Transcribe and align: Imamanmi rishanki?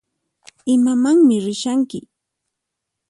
Imamanmi 0.73 1.35
rishanki? 1.45 1.99